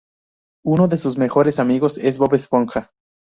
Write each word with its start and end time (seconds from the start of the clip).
Uno 0.65 0.87
de 0.87 0.97
sus 0.97 1.19
mejores 1.19 1.59
amigos 1.59 1.99
es 1.99 2.17
Bob 2.17 2.33
Esponja. 2.33 2.89